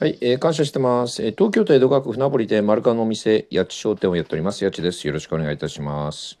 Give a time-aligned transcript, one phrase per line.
[0.00, 1.22] はい、えー感謝してます。
[1.22, 4.64] えー東京都江戸川区船堀で丸川のお店、八千商店をやっております。
[4.64, 5.06] 八千です。
[5.06, 6.38] よろしくお願いいたします。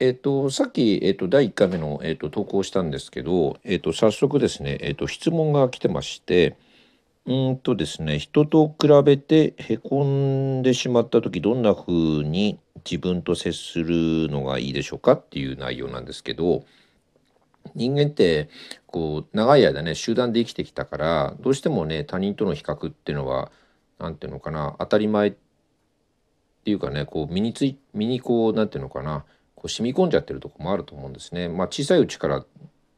[0.00, 6.56] えっ、と、さっき、えっ、と、第1回目の、えっ、と、投稿したんですけど、えっ、と、早速ですね、えっ、と、質問が来てまして、
[7.26, 11.92] うんとですね、人と比べてへこんでしまった時どんな風
[12.24, 16.64] に自分と接するのがいいでしょうかっていう内容なんですけど、
[17.74, 18.48] 人間って
[18.86, 23.50] こう長い間ね集団で生きてきたからどうしてもね他人との比較っていうのは
[23.98, 25.34] 何ていうのかな当たり前っ
[26.64, 29.24] ていうかねこう身につい身にこう何ていうのかな
[29.54, 31.48] こう染み込んじゃってるとこもあると思うんですね。
[31.48, 32.44] まあ、小さいうちから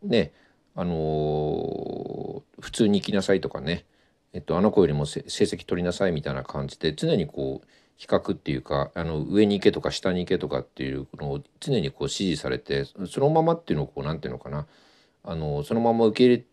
[0.03, 0.33] ね
[0.75, 2.17] あのー
[2.61, 3.85] 普通に生きなさいとかね、
[4.33, 7.67] えっと、あの子よりも成績取りなさいみたいな感じで常にこう
[7.97, 14.67] 比較っていうかあの上に行けとか下に行けとかっていうのを常にこう指示されてそのままっていうのをこうなんていうのかな。
[15.27, 16.45] あのそのまま受け入れ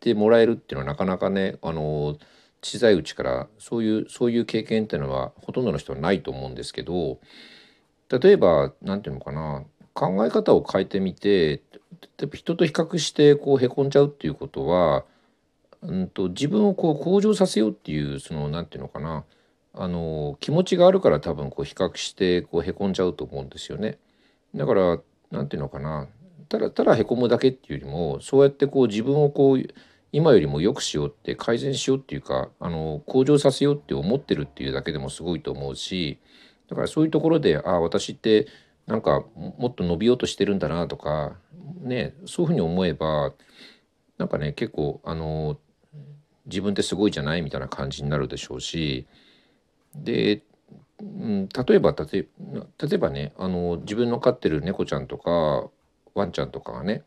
[0.00, 2.18] てもらえるっていうのはなかなかねあの
[2.60, 7.20] 小さいうちからそういうそういう経験っていうのはほとんどの人はないと思うんですけど
[8.10, 11.62] 例えばなんていうのかな考え方を変えてみて
[12.32, 15.04] 人と比較してこうへこんじゃうっていうことは、
[15.82, 19.24] うん、と自分をこう向上させようっていうそのなんていうのかな
[19.76, 23.98] あの気持ちがあるから多分こう比較してこうへこんじゃうと思うんですよね。
[24.54, 24.98] だから
[25.30, 26.08] なんていうのかな
[26.48, 29.62] ただただへこむだけっていうよりもそうやってこう自分をこう
[30.12, 36.18] 今よりも良くしようって改善しようっていうかあの向上させようって思ってるっていうだけでもすごいと思うし
[36.70, 38.46] だからそういうところでああ私って
[38.86, 41.36] なんかもっと伸びようとしてるんだなとか
[41.82, 43.32] ねそういうふうに思えば
[44.16, 45.58] なんかね結構あの
[46.46, 49.06] 自分ってすごいじゃないみたいな感じになるでしょうし
[50.02, 50.42] で、
[51.00, 52.26] うん、例えば例え
[52.78, 55.68] 例えばねあの自分の飼ってる猫ちゃんとか
[56.14, 57.02] ワンちゃんとかがね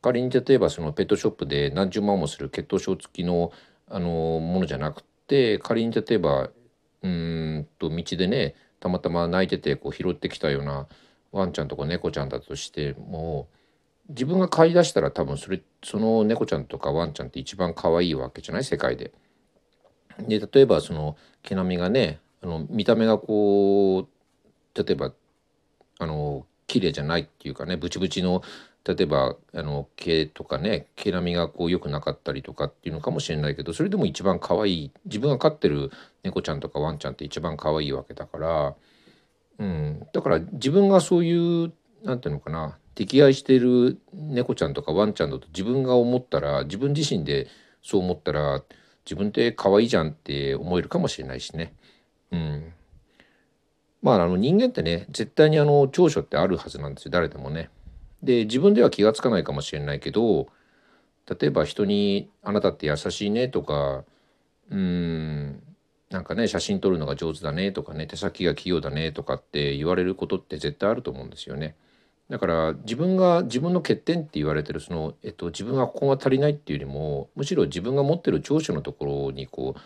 [0.00, 3.52] 仮に例えばそのペットショップで何十万もする血糖症付きの
[3.88, 4.08] あの
[4.40, 6.50] ものじゃなくて仮に例えば
[7.02, 10.86] うんと道でねたまたま泣いててこう拾ってきたような
[11.30, 13.48] ワンちゃんとか猫ちゃんだとしても
[14.08, 18.64] 自分が飼い出したら多分それその猫ちゃんとかワンちゃんって一番可愛いわけじゃない？
[18.64, 19.12] 世界で。
[20.18, 25.12] で例えばその毛並みがねあの見た目がこう例えば
[25.98, 28.42] あの綺麗じゃないっていうかねブチブチの
[28.84, 35.92] 例えばあの毛とかね毛並みがこう良くなかったりとかっていうのかもしれないけどそれでも一番可愛い自分が飼ってる
[36.24, 38.74] 猫ちゃんとかワンちゃんって一番可愛いわけだから、
[39.58, 41.72] うん、だから自分がそういう
[42.02, 47.46] なんていうのかな溺愛してる猫ちゃんとかワンちゃんだと自分が思ったら自分自身で
[47.82, 48.62] そう思ったら
[49.04, 51.74] 自分って可愛いじゃんって思えるかもしれないしね。
[52.32, 52.72] うん、
[54.02, 57.70] まああの人間ってね絶対にあの長所ってあるはずなんですよ誰でもね。
[58.22, 60.48] で自分では気が付かないかもしれないけど
[61.28, 64.04] 例えば人に「あなたって優しいね」とか
[64.70, 65.62] 「うん
[66.10, 71.76] なんかね写真撮るのが上手だね」とかね「手先が器用だね」とかって言われることって絶対あると思うんですよね。
[72.30, 79.80] だから自分が自分の欠点って言われてるその、えっと、自分がここが足りないっていうよりもむしろ自分が持ってる長所のところにこう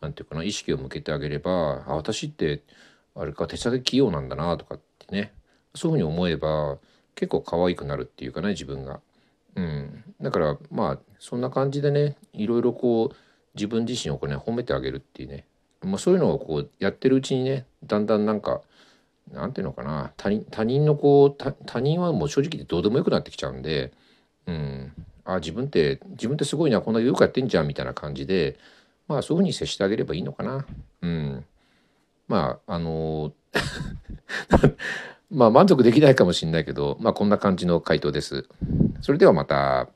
[0.00, 2.62] なんていうかな意識を向けてあげればあ私って
[3.14, 5.32] あれか手先器用なんだなとかってね
[5.74, 6.78] そういうふうに思えば
[7.14, 9.00] 結構可愛くなるっていうかね自分が。
[9.56, 13.16] うん、だからまあそんな感じでねいろいろこう
[13.54, 15.44] 自分自身をこうね褒めてあげるっていうね、
[15.82, 18.62] まあ、そういうのをこうやってるうちにねだんだんなんか
[19.32, 23.92] なんていうのかな他人他人のこう他人はもう正直どうでもよくなってきちゃうんで、
[24.46, 24.92] うん、
[25.24, 28.56] あ自分って自分ってすごいなこんなよくやってんじゃんみたいな感じで
[29.10, 30.64] まあそういうふうに接してあげればいいのかな。
[31.02, 31.44] うん、
[32.28, 33.32] まああの
[35.30, 38.46] まあ満足できないかもしれないけどまあこんな感じの回答です。
[39.00, 39.88] それではまた。